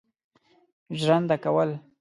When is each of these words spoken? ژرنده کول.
ژرنده 0.99 1.37
کول. 1.43 1.69